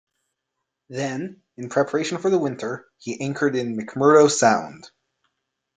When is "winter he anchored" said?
2.39-3.55